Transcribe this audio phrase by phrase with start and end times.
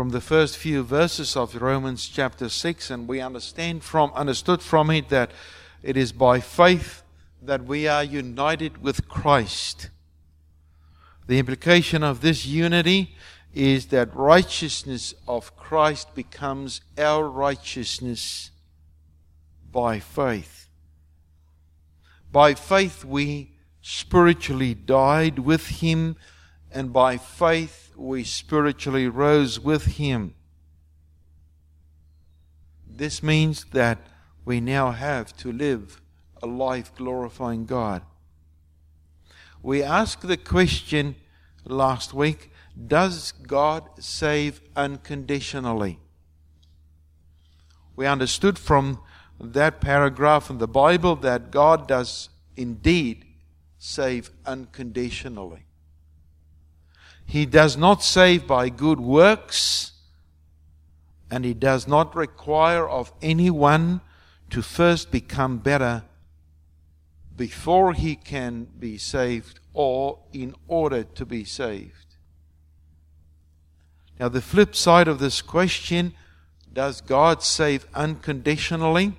[0.00, 4.88] from the first few verses of Romans chapter 6, and we understand from, understood from
[4.88, 5.30] it that
[5.82, 7.02] it is by faith
[7.42, 9.90] that we are united with Christ.
[11.26, 13.14] The implication of this unity
[13.52, 18.52] is that righteousness of Christ becomes our righteousness
[19.70, 20.70] by faith.
[22.32, 26.16] By faith we spiritually died with him,
[26.72, 30.34] and by faith we spiritually rose with him.
[32.88, 33.98] This means that
[34.44, 36.00] we now have to live
[36.42, 38.02] a life glorifying God.
[39.62, 41.14] We asked the question
[41.66, 42.50] last week
[42.86, 45.98] Does God save unconditionally?
[47.96, 49.00] We understood from
[49.38, 53.26] that paragraph in the Bible that God does indeed
[53.78, 55.66] save unconditionally.
[57.30, 59.92] He does not save by good works,
[61.30, 64.00] and He does not require of anyone
[64.50, 66.02] to first become better
[67.36, 72.16] before he can be saved or in order to be saved.
[74.18, 76.14] Now, the flip side of this question
[76.72, 79.12] does God save unconditionally?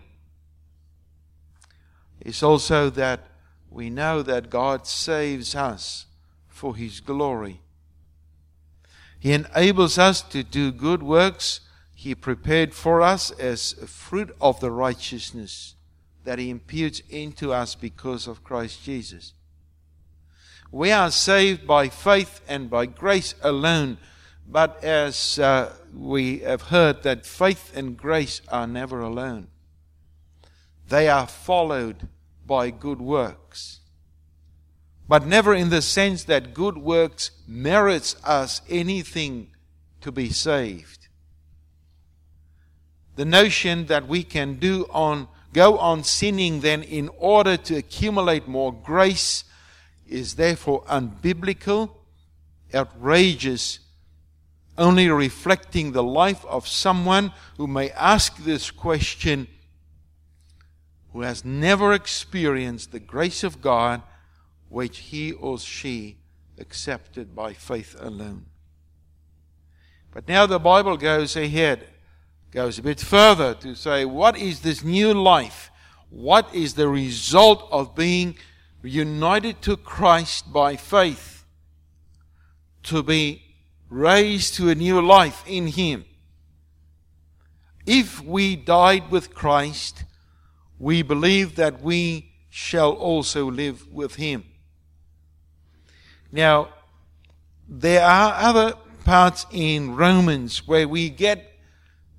[2.20, 3.22] Is also that
[3.70, 6.08] we know that God saves us
[6.50, 7.62] for His glory.
[9.22, 11.60] He enables us to do good works
[11.94, 15.76] He prepared for us as a fruit of the righteousness
[16.24, 19.34] that He imputes into us because of Christ Jesus.
[20.72, 24.00] We are saved by faith and by grace alone,
[24.48, 29.50] but as uh, we have heard, that faith and grace are never alone.
[30.90, 32.08] They are followed
[32.48, 33.81] by good works.
[35.12, 39.50] But never in the sense that good works merits us anything
[40.00, 41.10] to be saved.
[43.18, 48.48] The notion that we can do on go on sinning then in order to accumulate
[48.48, 49.44] more grace
[50.08, 51.92] is therefore unbiblical,
[52.74, 53.80] outrageous,
[54.78, 59.50] only reflecting the life of someone who may ask this question
[61.12, 64.04] who has never experienced the grace of God
[64.72, 66.16] which he or she
[66.58, 68.46] accepted by faith alone.
[70.12, 71.88] But now the Bible goes ahead
[72.52, 75.72] goes a bit further to say, what is this new life?
[76.10, 78.36] What is the result of being
[78.84, 81.46] united to Christ by faith?
[82.84, 83.42] To be
[83.90, 86.04] raised to a new life in Him.
[87.86, 90.04] If we died with Christ,
[90.78, 94.44] we believe that we shall also live with Him.
[96.32, 96.70] Now,
[97.68, 101.52] there are other parts in Romans where we get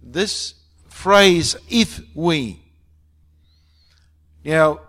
[0.03, 0.55] this
[0.89, 2.61] phrase, if we.
[4.45, 4.81] Now,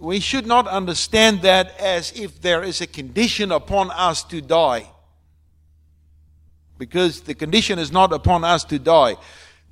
[0.00, 4.90] we should not understand that as if there is a condition upon us to die.
[6.78, 9.16] Because the condition is not upon us to die.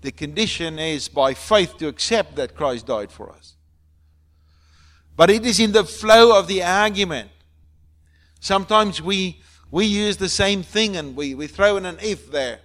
[0.01, 3.55] The condition is by faith to accept that Christ died for us.
[5.17, 7.31] But it is in the flow of the argument.
[8.45, 9.41] Sometimes we,
[9.71, 12.61] we use the same thing and we, we throw in an if there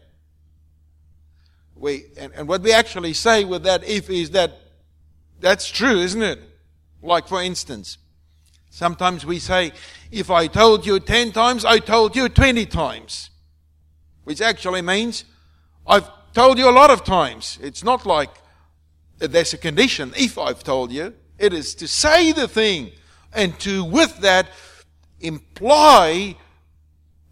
[1.79, 4.59] we, and, and what we actually say with that if is that
[5.39, 6.39] that's true, isn't it?
[7.01, 7.97] Like, for instance,
[8.69, 9.71] sometimes we say,
[10.11, 13.29] if I told you 10 times, I told you 20 times.
[14.25, 15.23] Which actually means,
[15.87, 17.57] I've told you a lot of times.
[17.61, 18.29] It's not like
[19.17, 21.13] there's a condition, if I've told you.
[21.37, 22.91] It is to say the thing
[23.31, 24.49] and to, with that,
[25.21, 26.35] imply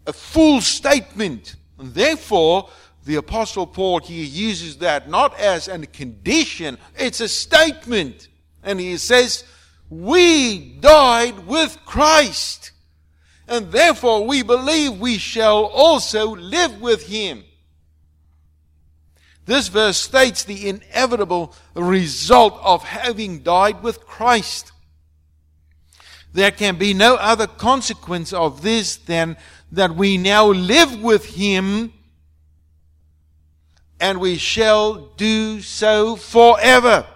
[0.06, 1.56] a full statement.
[1.78, 2.68] And therefore,
[3.04, 8.28] the Apostle Paul here uses that not as a condition, it's a statement.
[8.62, 9.44] And he says,
[9.88, 12.72] We died with Christ.
[13.46, 17.44] And therefore we believe we shall also live with him.
[19.46, 24.72] This verse states the inevitable result of having died with Christ.
[26.32, 29.36] There can be no other consequence of this than
[29.72, 31.92] that we now live with him
[34.00, 37.06] and we shall do so forever.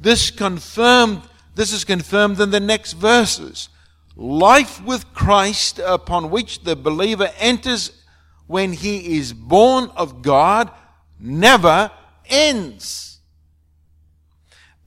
[0.00, 1.22] This confirmed,
[1.54, 3.68] this is confirmed in the next verses.
[4.16, 7.92] Life with Christ upon which the believer enters
[8.46, 10.70] when he is born of God
[11.18, 11.90] never
[12.26, 13.11] ends.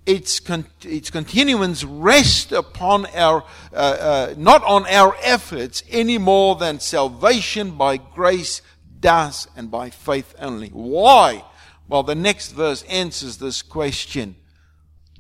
[0.06, 3.44] Its, con- its continuance rests upon our,
[3.74, 8.62] uh, uh, not on our efforts any more than salvation by grace
[9.00, 10.70] does, and by faith only.
[10.70, 11.44] Why?
[11.88, 14.36] Well, the next verse answers this question.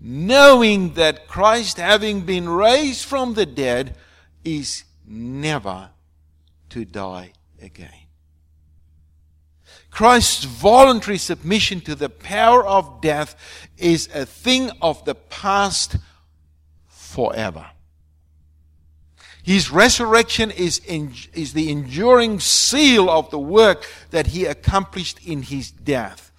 [0.01, 3.95] Knowing that Christ, having been raised from the dead,
[4.43, 5.89] is never
[6.69, 8.04] to die again.
[9.95, 13.33] Christ's voluntary submission to the power of death
[13.77, 15.95] is a thing of the past
[16.89, 17.65] forever.
[19.41, 25.43] His resurrection is, in, is the enduring seal of the work that he accomplished in
[25.43, 26.29] his death.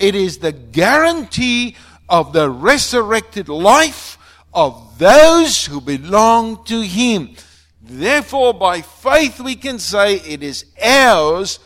[0.00, 1.76] It is the guarantee
[2.08, 4.18] of the resurrected life
[4.52, 7.36] of those who belong to him.
[7.80, 11.60] Therefore, by faith, we can say it is ours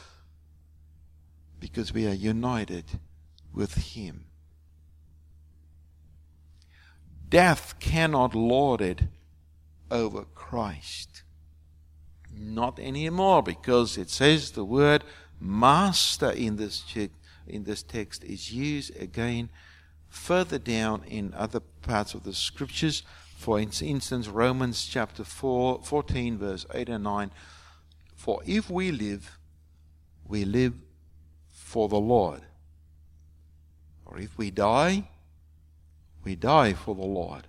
[1.65, 2.85] because we are united
[3.55, 4.27] with him.
[7.31, 9.05] Death cannot lord it
[9.91, 11.23] over Christ.
[12.37, 15.05] Not anymore, because it says the word
[15.41, 16.85] master in this,
[17.47, 19.49] in this text is used again
[20.11, 23.05] further down in other parts of the scriptures.
[23.39, 27.31] For instance, Romans chapter 4, 14, verse 8 and 9.
[28.15, 29.39] For if we live,
[30.29, 30.75] we live
[31.75, 32.43] for the Lord.
[34.07, 35.09] Or if we die,
[36.23, 37.49] we die for the Lord.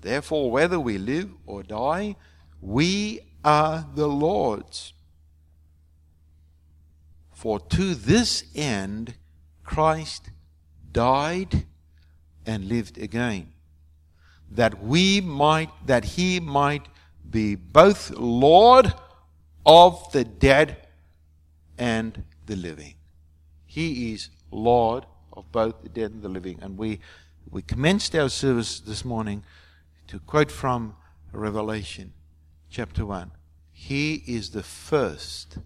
[0.00, 2.16] Therefore, whether we live or die,
[2.62, 4.94] we are the Lord's.
[7.34, 9.12] For to this end
[9.62, 10.30] Christ
[10.90, 11.66] died
[12.46, 13.52] and lived again,
[14.50, 16.88] that we might, that he might
[17.28, 18.94] be both Lord
[19.66, 20.78] of the dead
[21.76, 22.94] and the living.
[23.64, 26.58] He is Lord of both the dead and the living.
[26.60, 26.98] And we,
[27.48, 29.44] we commenced our service this morning
[30.08, 30.96] to quote from
[31.32, 32.12] Revelation
[32.68, 33.30] chapter 1.
[33.70, 35.58] He is the first,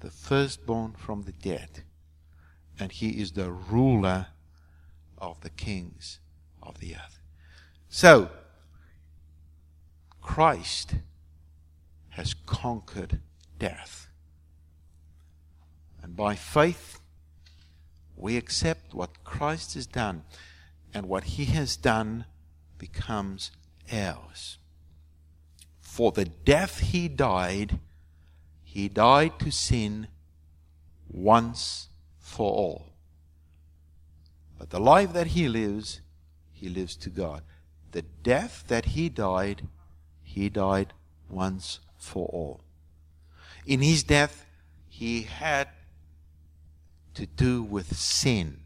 [0.00, 1.84] the firstborn from the dead.
[2.80, 4.26] And he is the ruler
[5.16, 6.18] of the kings
[6.60, 7.20] of the earth.
[7.88, 8.30] So,
[10.20, 10.96] Christ
[12.10, 13.20] has conquered
[13.60, 14.05] death.
[16.06, 17.00] And by faith,
[18.14, 20.22] we accept what Christ has done,
[20.94, 22.26] and what he has done
[22.78, 23.50] becomes
[23.92, 24.58] ours.
[25.80, 27.80] For the death he died,
[28.62, 30.06] he died to sin
[31.10, 31.88] once
[32.20, 32.86] for all.
[34.60, 36.02] But the life that he lives,
[36.52, 37.42] he lives to God.
[37.90, 39.66] The death that he died,
[40.22, 40.92] he died
[41.28, 42.60] once for all.
[43.66, 44.46] In his death,
[44.88, 45.66] he had
[47.16, 48.60] to do with sin.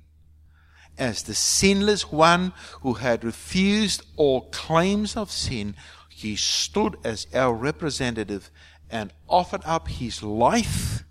[0.99, 2.53] As the sinless one
[2.83, 5.75] who had refused all claims of sin,
[6.09, 8.51] he stood as our representative
[8.91, 11.05] and offered up his life,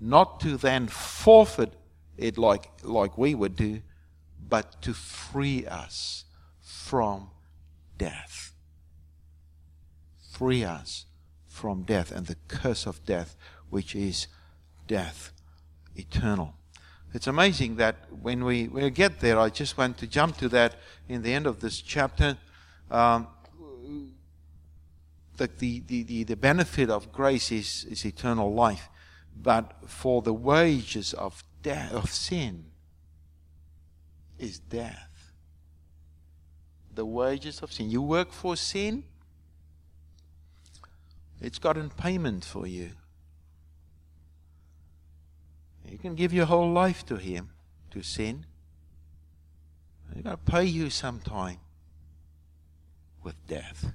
[0.00, 1.74] not to then forfeit
[2.16, 3.82] it like, like we would do,
[4.48, 6.24] but to free us
[6.60, 7.30] from
[7.98, 8.52] death.
[10.32, 11.04] Free us
[11.46, 13.36] from death and the curse of death,
[13.70, 14.26] which is
[14.86, 15.32] death
[15.96, 16.54] eternal.
[17.14, 20.76] It's amazing that when we, we get there, I just want to jump to that
[21.08, 22.36] in the end of this chapter.
[22.90, 23.28] Um,
[25.36, 28.88] the, the, the, the benefit of grace is, is eternal life.
[29.40, 32.66] But for the wages of death, of sin,
[34.38, 35.32] is death.
[36.94, 37.90] The wages of sin.
[37.90, 39.04] You work for sin,
[41.40, 42.92] it's gotten payment for you.
[45.90, 47.50] You can give your whole life to Him,
[47.90, 48.46] to sin.
[50.12, 51.58] He's going to pay you sometime
[53.22, 53.92] with death.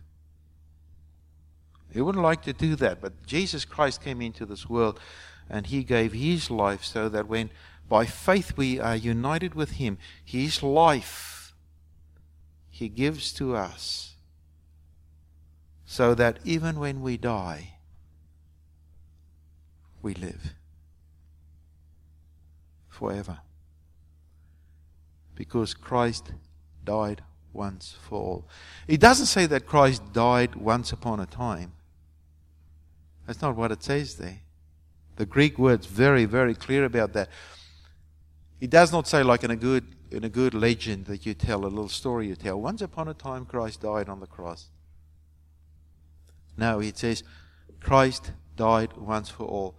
[1.93, 5.00] He wouldn't like to do that, but Jesus Christ came into this world
[5.50, 7.50] and He gave His life so that when
[7.89, 11.53] by faith we are united with Him, His life
[12.69, 14.15] He gives to us
[15.86, 17.74] so that even when we die,
[20.01, 20.53] we live
[22.91, 23.39] forever.
[25.33, 26.33] Because Christ
[26.83, 28.48] died once for all.
[28.88, 31.71] It doesn't say that Christ died once upon a time.
[33.25, 34.41] That's not what it says there.
[35.15, 37.29] The Greek word's very, very clear about that.
[38.60, 41.62] It does not say like in a good in a good legend that you tell,
[41.62, 42.60] a little story you tell.
[42.60, 44.67] Once upon a time Christ died on the cross.
[46.57, 47.24] No, it says
[47.79, 49.75] Christ died once for all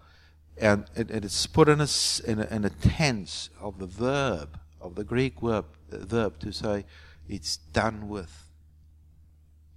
[0.59, 1.89] and, it's put in a,
[2.27, 6.85] in a, in a tense of the verb, of the Greek verb, verb to say,
[7.29, 8.51] it's done with.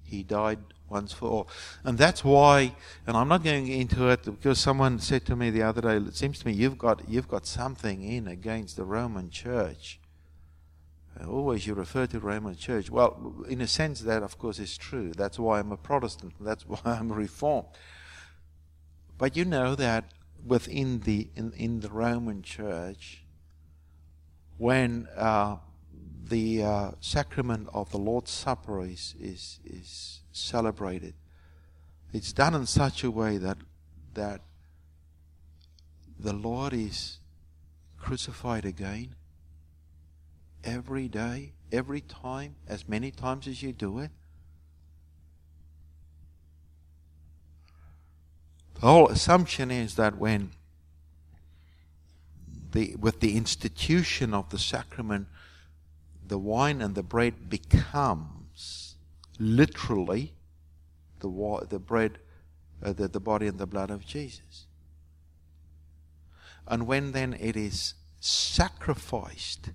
[0.03, 1.49] He died once for all.
[1.83, 2.75] And that's why,
[3.07, 6.15] and I'm not going into it because someone said to me the other day, it
[6.15, 9.99] seems to me you've got, you've got something in against the Roman church.
[11.25, 12.89] Always you refer to Roman church.
[12.89, 15.13] Well, in a sense, that of course is true.
[15.15, 16.33] That's why I'm a Protestant.
[16.41, 17.67] That's why I'm a Reformed.
[19.17, 20.11] But you know that
[20.45, 23.23] within the in, in the Roman church,
[24.57, 25.57] when uh,
[26.29, 31.13] the uh, sacrament of the Lord's Supper is, is, is celebrated.
[32.13, 33.57] It's done in such a way that,
[34.13, 34.41] that
[36.19, 37.19] the Lord is
[37.99, 39.15] crucified again
[40.63, 44.11] every day, every time, as many times as you do it.
[48.85, 50.51] The whole assumption is that when
[52.71, 55.27] the, with the institution of the sacrament,
[56.23, 58.93] the wine and the bread becomes
[59.39, 60.33] literally
[61.19, 62.19] the, the bread,
[62.83, 64.67] uh, the, the body and the blood of Jesus.
[66.67, 69.71] And when then it is sacrificed,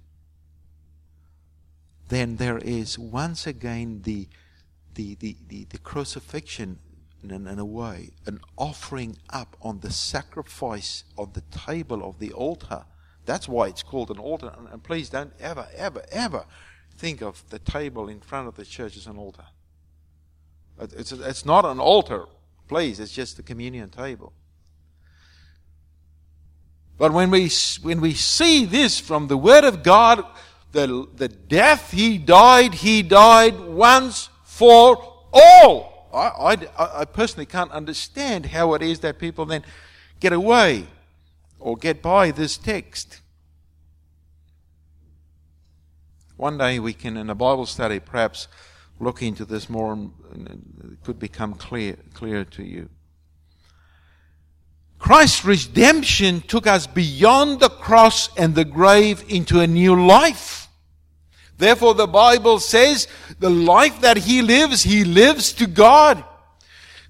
[2.07, 4.29] then there is once again the,
[4.95, 6.79] the, the, the, the crucifixion
[7.23, 12.33] in, in a way, an offering up on the sacrifice on the table of the
[12.33, 12.85] altar
[13.31, 14.53] that's why it's called an altar.
[14.73, 16.47] And please don't ever, ever, ever
[16.97, 19.45] think of the table in front of the church as an altar.
[20.81, 22.27] It's, it's not an altar,
[22.67, 22.99] please.
[22.99, 24.33] It's just the communion table.
[26.99, 27.51] But when we,
[27.83, 30.25] when we see this from the Word of God,
[30.73, 35.90] the, the death He died, He died once for all.
[36.13, 39.65] I, I, I personally can't understand how it is that people then
[40.19, 40.87] get away
[41.59, 43.21] or get by this text.
[46.37, 48.49] One day we can, in a Bible study, perhaps
[48.99, 50.13] look into this more and
[50.93, 52.89] it could become clear, clear to you.
[54.99, 60.60] Christ's redemption took us beyond the cross and the grave into a new life.
[61.61, 63.07] Therefore, the Bible says
[63.39, 66.25] the life that he lives, he lives to God.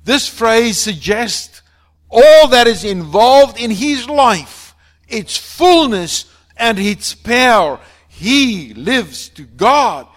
[0.04, 1.62] This phrase suggests
[2.10, 4.74] all that is involved in his life,
[5.08, 6.24] its fullness
[6.56, 7.78] and its power.
[8.08, 10.08] He lives to God.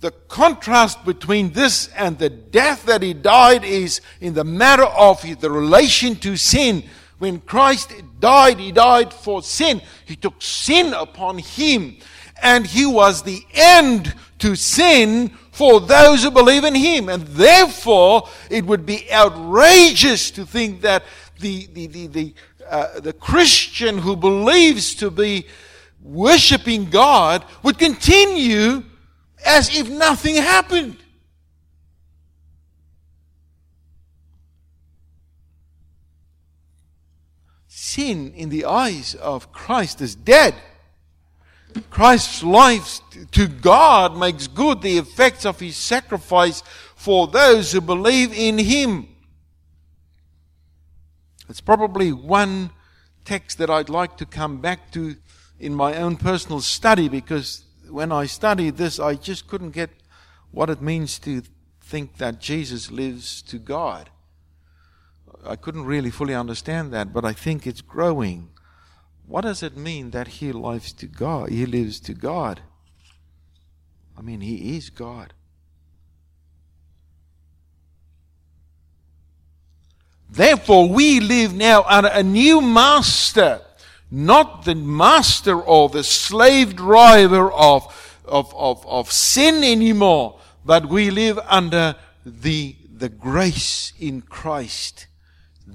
[0.00, 5.22] The contrast between this and the death that he died is in the matter of
[5.40, 6.84] the relation to sin.
[7.18, 9.82] When Christ died, he died for sin.
[10.06, 11.98] He took sin upon him.
[12.42, 17.08] And he was the end to sin for those who believe in him.
[17.08, 21.04] And therefore, it would be outrageous to think that
[21.38, 22.34] the, the, the, the,
[22.68, 25.46] uh, the Christian who believes to be
[26.02, 28.82] worshiping God would continue
[29.44, 30.96] as if nothing happened.
[37.68, 40.54] Sin in the eyes of Christ is dead.
[41.90, 43.00] Christ's life
[43.32, 46.62] to God makes good the effects of his sacrifice
[46.94, 49.08] for those who believe in him.
[51.48, 52.70] It's probably one
[53.24, 55.16] text that I'd like to come back to
[55.58, 59.90] in my own personal study because when I studied this, I just couldn't get
[60.50, 61.42] what it means to
[61.80, 64.10] think that Jesus lives to God.
[65.44, 68.51] I couldn't really fully understand that, but I think it's growing.
[69.32, 71.48] What does it mean that he lives to God?
[71.48, 72.60] He lives to God.
[74.16, 75.32] I mean, he is God.
[80.28, 83.62] Therefore, we live now under a new master
[84.14, 91.10] not the master or the slave driver of, of, of, of sin anymore, but we
[91.10, 91.96] live under
[92.26, 95.06] the, the grace in Christ.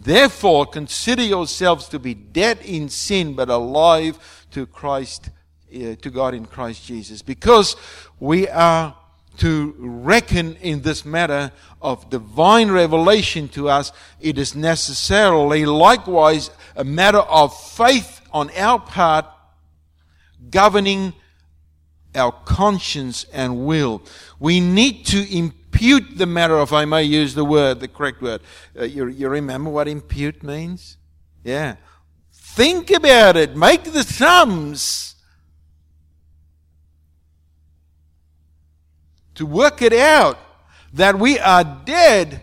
[0.01, 5.29] Therefore, consider yourselves to be dead in sin, but alive to Christ,
[5.73, 7.21] uh, to God in Christ Jesus.
[7.21, 7.75] Because
[8.19, 8.95] we are
[9.37, 11.51] to reckon in this matter
[11.81, 18.79] of divine revelation to us, it is necessarily likewise a matter of faith on our
[18.79, 19.25] part
[20.49, 21.13] governing
[22.15, 24.01] our conscience and will.
[24.39, 25.37] We need to
[25.71, 28.41] impute the matter, if I may use the word, the correct word.
[28.77, 30.97] Uh, you, you remember what impute means?
[31.43, 31.75] Yeah.
[32.31, 33.55] Think about it.
[33.55, 35.15] Make the sums.
[39.35, 40.39] To work it out
[40.93, 42.41] that we are dead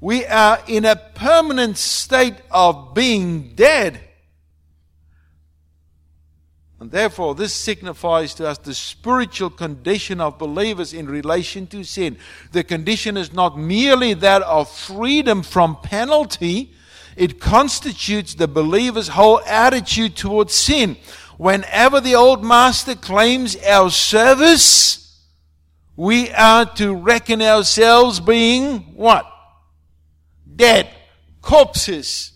[0.00, 4.00] we are in a permanent state of being dead.
[6.86, 12.16] And therefore, this signifies to us the spiritual condition of believers in relation to sin.
[12.52, 16.72] The condition is not merely that of freedom from penalty,
[17.16, 20.96] it constitutes the believer's whole attitude towards sin.
[21.38, 25.26] Whenever the old master claims our service,
[25.96, 29.26] we are to reckon ourselves being what?
[30.54, 30.88] Dead.
[31.42, 32.30] Corpses.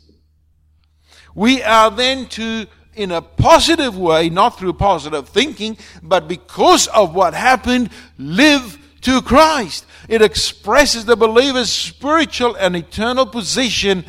[1.37, 7.15] We are then to in a positive way, not through positive thinking, but because of
[7.15, 9.87] what happened, live to Christ.
[10.09, 14.05] It expresses the believer's spiritual and eternal position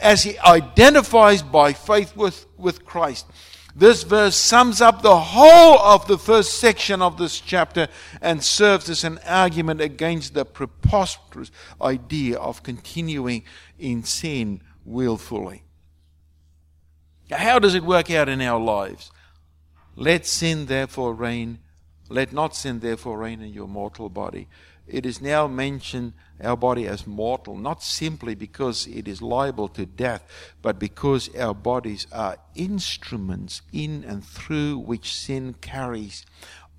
[0.00, 3.26] as he identifies by faith with, with Christ.
[3.74, 7.86] This verse sums up the whole of the first section of this chapter
[8.20, 13.44] and serves as an argument against the preposterous idea of continuing
[13.78, 15.62] in sin willfully.
[17.30, 19.10] How does it work out in our lives?
[19.96, 21.58] Let sin therefore reign.
[22.08, 24.48] Let not sin therefore reign in your mortal body.
[24.86, 29.84] It is now mentioned our body as mortal, not simply because it is liable to
[29.84, 30.24] death,
[30.62, 36.24] but because our bodies are instruments in and through which sin carries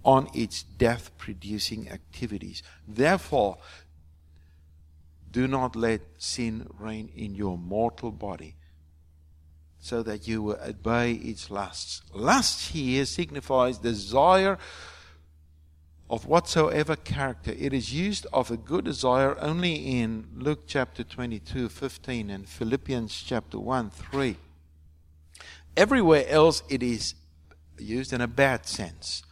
[0.04, 2.64] on its death producing activities.
[2.88, 3.58] Therefore,
[5.30, 8.56] do not let sin reign in your mortal body
[9.80, 12.02] so that you will obey its lusts.
[12.14, 14.58] Lust here signifies desire
[16.10, 17.54] of whatsoever character.
[17.58, 23.24] It is used of a good desire only in Luke chapter 22, 15, and Philippians
[23.26, 24.36] chapter 1, 3.
[25.78, 27.14] Everywhere else it is
[27.78, 29.24] used in a bad sense.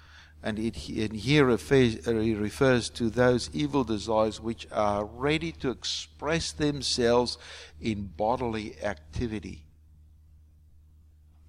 [0.44, 5.72] And it, it here refers, uh, refers to those evil desires which are ready to
[5.72, 7.38] express themselves
[7.82, 9.67] in bodily activity.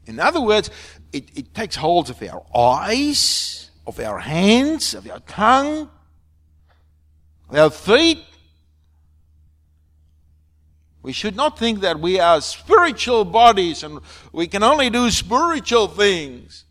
[0.08, 0.70] In other words,
[1.12, 5.90] it, it takes hold of our eyes, of our hands, of our tongue,
[7.50, 8.24] of our feet.
[11.02, 14.00] We should not think that we are spiritual bodies and
[14.32, 16.64] we can only do spiritual things.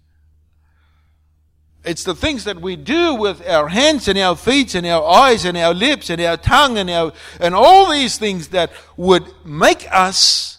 [1.85, 5.45] It's the things that we do with our hands and our feet and our eyes
[5.45, 9.87] and our lips and our tongue and our, and all these things that would make
[9.91, 10.56] us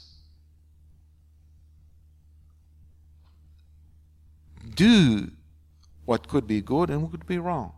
[4.79, 5.33] do
[6.05, 7.73] what could be good and what could be wrong.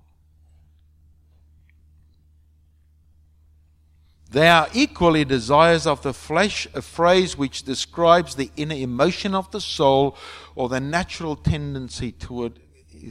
[4.30, 9.50] They are equally desires of the flesh, a phrase which describes the inner emotion of
[9.50, 10.16] the soul
[10.54, 12.60] or the natural tendency toward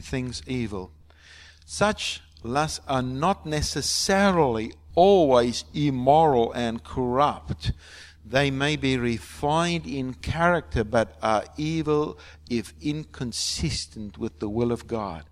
[0.01, 0.91] things evil.
[1.65, 7.71] Such lusts are not necessarily always immoral and corrupt.
[8.29, 14.85] They may be refined in character, but are evil if inconsistent with the will of
[14.85, 15.25] God.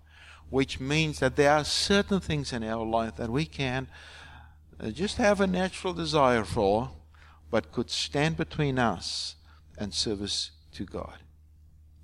[0.50, 3.86] Which means that there are certain things in our life that we can
[4.80, 6.90] uh, just have a natural desire for,
[7.50, 9.36] but could stand between us
[9.76, 11.18] and service to God.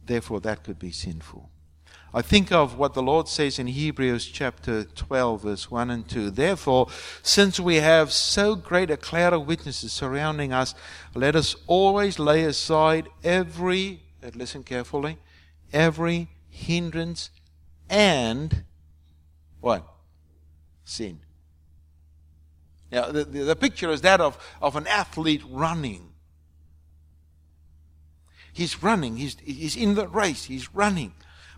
[0.07, 1.51] Therefore, that could be sinful.
[2.17, 6.31] I think of what the Lord says in Hebrews chapter 12, verse 1 and 2.
[6.31, 6.87] Therefore,
[7.25, 10.77] since we have so great a cloud of witnesses surrounding us,
[11.17, 15.19] let us always lay aside every, uh, listen carefully,
[15.73, 17.31] every hindrance
[17.91, 18.63] and
[19.61, 19.85] what?
[20.85, 21.19] Sin.
[22.93, 26.13] Now, the, the, the picture is that of, of an athlete running.
[28.53, 31.13] He's running, he's, he's in the race, he's running.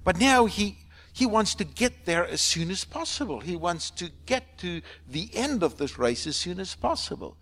[0.06, 0.78] But now he,
[1.12, 3.40] he wants to get there as soon as possible.
[3.40, 7.36] He wants to get to the end of this race as soon as possible.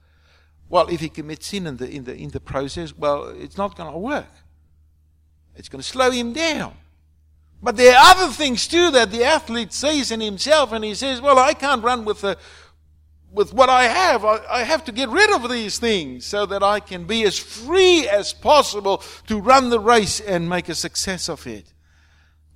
[0.70, 3.76] Well, if he commits sin in the, in the, in the process, well, it's not
[3.76, 4.30] going to work.
[5.54, 6.72] It's going to slow him down.
[7.62, 11.20] But there are other things too that the athlete sees in himself, and he says,
[11.20, 12.38] Well, I can't run with, the,
[13.30, 14.24] with what I have.
[14.24, 17.38] I, I have to get rid of these things so that I can be as
[17.38, 21.73] free as possible to run the race and make a success of it.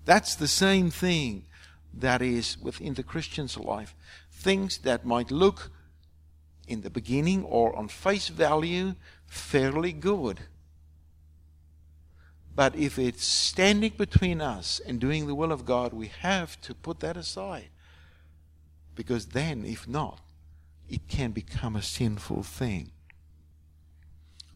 [0.08, 1.44] That's the same thing
[1.92, 3.94] that is within the Christian's life.
[4.32, 5.70] Things that might look
[6.66, 8.94] in the beginning or on face value
[9.26, 10.40] fairly good.
[12.54, 16.74] But if it's standing between us and doing the will of God, we have to
[16.74, 17.68] put that aside.
[18.94, 20.20] Because then, if not,
[20.88, 22.92] it can become a sinful thing.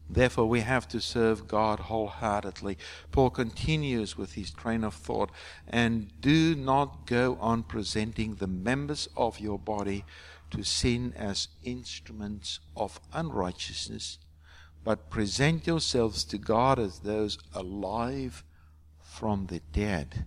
[0.09, 2.77] Therefore, we have to serve God wholeheartedly.
[3.11, 5.31] Paul continues with his train of thought
[5.67, 10.05] and do not go on presenting the members of your body
[10.51, 14.19] to sin as instruments of unrighteousness,
[14.83, 18.43] but present yourselves to God as those alive
[19.01, 20.25] from the dead,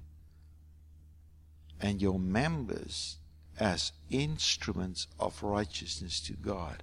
[1.81, 3.19] and your members
[3.59, 6.83] as instruments of righteousness to God.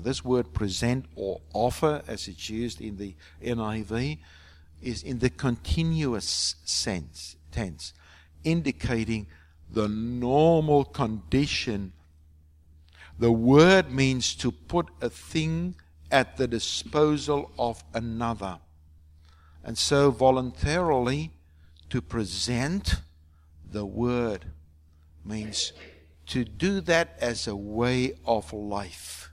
[0.00, 4.18] This word present or offer, as it's used in the NIV,
[4.80, 7.92] is in the continuous sense, tense,
[8.42, 9.26] indicating
[9.70, 11.92] the normal condition.
[13.18, 15.76] The word means to put a thing
[16.10, 18.58] at the disposal of another.
[19.62, 21.30] And so, voluntarily,
[21.90, 22.96] to present
[23.70, 24.46] the word
[25.24, 25.72] means
[26.26, 29.31] to do that as a way of life.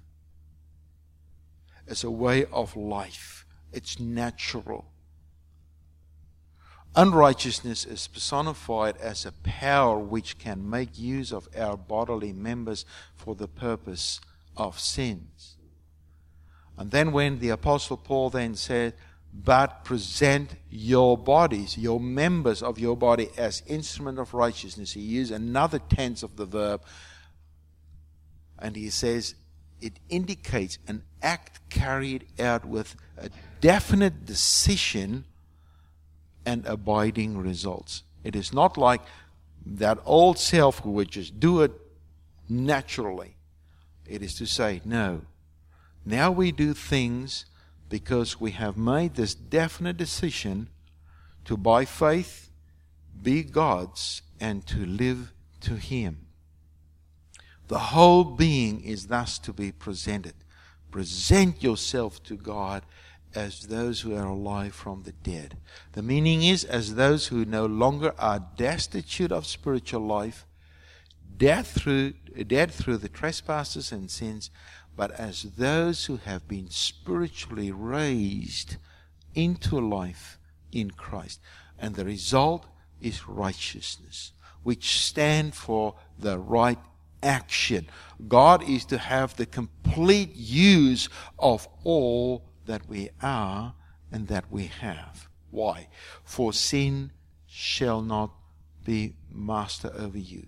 [1.90, 3.46] As a way of life.
[3.74, 4.86] It's natural.
[6.96, 13.36] Unrighteousness is personified as a power which can make use of our bodily members for
[13.36, 14.20] the purpose
[14.58, 15.58] of sins.
[16.78, 18.94] And then when the Apostle Paul then said,
[19.34, 24.94] but present your bodies, your members of your body as instrument of righteousness.
[24.94, 26.82] He used another tense of the verb,
[28.58, 29.36] and he says
[29.82, 33.30] it indicates an act carried out with a
[33.62, 35.26] definite decision
[36.46, 38.04] and abiding results.
[38.24, 39.02] It is not like
[39.66, 41.72] that old self who would just do it
[42.48, 43.36] naturally.
[44.08, 45.22] It is to say, no.
[46.06, 47.46] Now we do things
[47.90, 50.70] because we have made this definite decision
[51.46, 52.50] to, by faith,
[53.22, 56.29] be God's and to live to Him.
[57.70, 60.34] The whole being is thus to be presented.
[60.90, 62.84] Present yourself to God
[63.36, 65.56] as those who are alive from the dead.
[65.92, 70.48] The meaning is as those who no longer are destitute of spiritual life,
[71.38, 72.14] dead through,
[72.48, 74.50] dead through the trespasses and sins,
[74.98, 78.78] but as those who have been spiritually raised
[79.36, 80.40] into life
[80.72, 81.40] in Christ.
[81.78, 82.66] And the result
[83.00, 86.80] is righteousness, which stand for the right
[87.24, 87.88] action.
[88.28, 93.74] God is to have the complete use of all that we are
[94.12, 95.28] and that we have.
[95.52, 95.88] Why?
[96.24, 97.12] For sin
[97.48, 98.32] shall not
[98.86, 100.48] be master over you.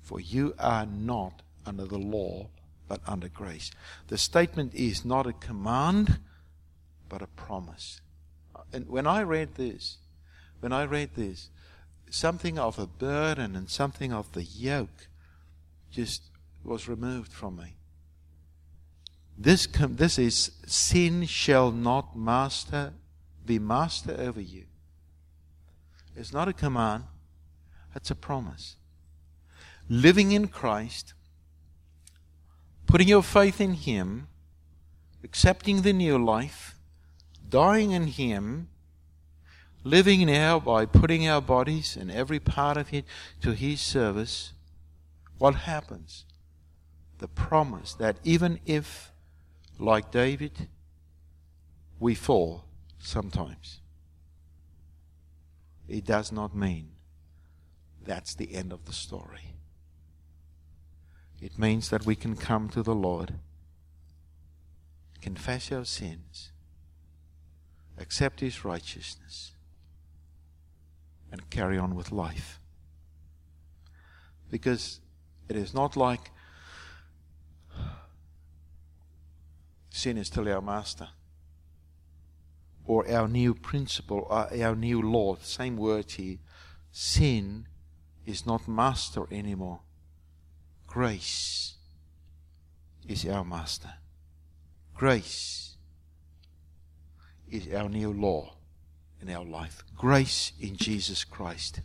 [0.00, 2.48] For you are not under the law,
[2.88, 3.70] but under grace.
[4.08, 6.18] The statement is not a command,
[7.08, 8.00] but a promise.
[8.72, 9.98] And when I read this,
[10.60, 11.50] when I read this,
[12.10, 15.08] something of a burden and something of the yoke
[15.92, 16.22] just
[16.64, 17.76] was removed from me.
[19.38, 22.92] This, com- this is sin shall not master
[23.44, 24.64] be master over you.
[26.16, 27.04] It's not a command,
[27.94, 28.76] it's a promise.
[29.88, 31.14] Living in Christ,
[32.86, 34.28] putting your faith in Him,
[35.24, 36.76] accepting the new life,
[37.48, 38.68] dying in Him,
[39.84, 43.04] living now by putting our bodies and every part of it
[43.40, 44.52] to His service,
[45.42, 46.24] what happens?
[47.18, 49.10] The promise that even if
[49.76, 50.68] like David,
[51.98, 52.64] we fall
[53.00, 53.80] sometimes.
[55.88, 56.90] It does not mean
[58.04, 59.56] that's the end of the story.
[61.40, 63.34] It means that we can come to the Lord,
[65.20, 66.52] confess our sins,
[67.98, 69.54] accept His righteousness,
[71.32, 72.60] and carry on with life.
[74.48, 75.00] Because
[75.48, 76.30] it is not like
[79.90, 81.08] sin is still our master.
[82.84, 86.38] Or our new principle, uh, our new law, same word here.
[86.90, 87.66] Sin
[88.26, 89.80] is not master anymore.
[90.86, 91.74] Grace
[93.08, 93.94] is our master.
[94.94, 95.76] Grace
[97.50, 98.54] is our new law
[99.20, 99.84] in our life.
[99.96, 101.80] Grace in Jesus Christ.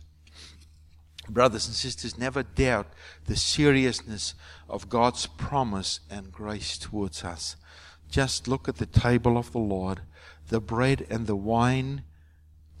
[1.28, 2.88] Brothers and sisters, never doubt
[3.26, 4.34] the seriousness
[4.68, 7.56] of God's promise and grace towards us.
[8.10, 10.00] Just look at the table of the Lord.
[10.48, 12.02] The bread and the wine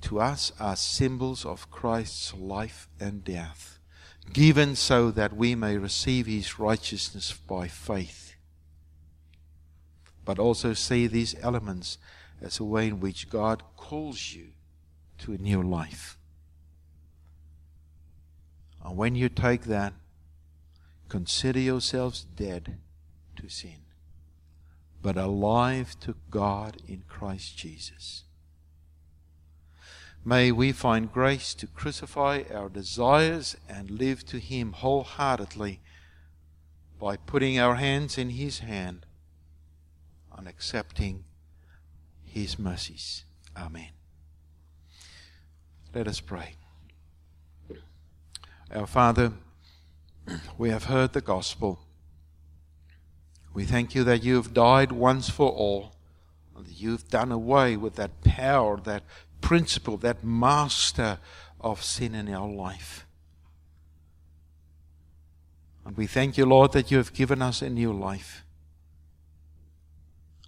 [0.02, 3.78] to us are symbols of Christ's life and death,
[4.32, 8.34] given so that we may receive his righteousness by faith.
[10.24, 11.98] But also see these elements
[12.40, 14.48] as a way in which God calls you
[15.18, 16.17] to a new life.
[18.88, 19.92] And when you take that,
[21.10, 22.78] consider yourselves dead
[23.36, 23.82] to sin
[25.02, 28.24] but alive to God in Christ Jesus.
[30.24, 35.80] May we find grace to crucify our desires and live to Him wholeheartedly
[36.98, 39.06] by putting our hands in His hand
[40.36, 41.24] and accepting
[42.24, 43.24] His mercies.
[43.56, 43.90] Amen.
[45.94, 46.56] Let us pray.
[48.74, 49.32] Our Father,
[50.58, 51.80] we have heard the gospel.
[53.54, 55.94] We thank you that you have died once for all,
[56.54, 59.04] and that you've done away with that power, that
[59.40, 61.18] principle, that master
[61.60, 63.06] of sin in our life.
[65.86, 68.44] And we thank you, Lord, that you have given us a new life.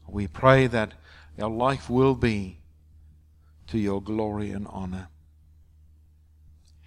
[0.06, 0.92] We pray that
[1.40, 2.59] our life will be
[3.68, 5.09] to your glory and honor.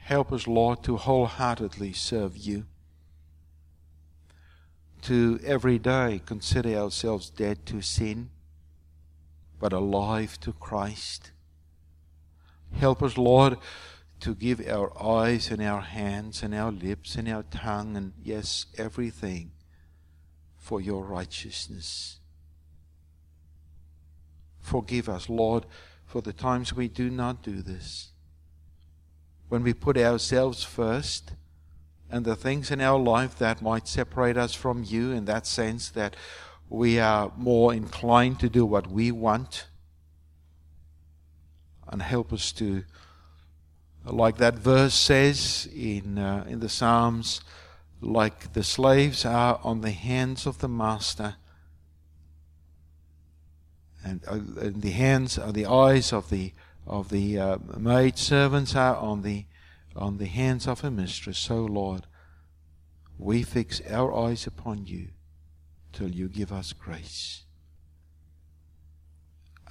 [0.04, 2.66] Help us, Lord, to wholeheartedly serve you.
[5.04, 8.30] To every day consider ourselves dead to sin,
[9.62, 11.32] but alive to Christ.
[12.74, 13.58] Help us, Lord,
[14.20, 18.66] to give our eyes and our hands and our lips and our tongue and, yes,
[18.78, 19.52] everything
[20.58, 22.20] for your righteousness.
[24.60, 25.66] Forgive us, Lord,
[26.06, 28.13] for the times we do not do this
[29.54, 31.34] when we put ourselves first
[32.10, 35.90] and the things in our life that might separate us from you in that sense
[35.90, 36.16] that
[36.70, 39.68] we are more inclined to do what we want
[41.88, 42.84] and help us to
[44.06, 47.40] like that verse says in uh, in the psalms
[48.02, 51.36] like the slaves are on the hands of the master
[54.04, 56.54] and, uh, and the hands are the eyes of the
[56.86, 59.46] of the uh, maid servants are on the
[59.96, 61.38] on the hands of her mistress.
[61.38, 62.08] So, Lord,
[63.18, 65.10] we fix our eyes upon you
[65.92, 67.44] till you give us grace.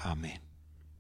[0.07, 0.39] Amen.